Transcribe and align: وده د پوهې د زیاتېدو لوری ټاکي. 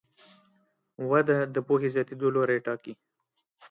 وده 1.09 1.37
د 1.55 1.57
پوهې 1.67 1.89
د 1.89 1.93
زیاتېدو 1.95 2.27
لوری 2.35 2.57
ټاکي. 2.65 2.93